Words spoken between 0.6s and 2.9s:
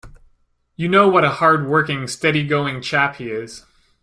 You know what a hard-working, steady-going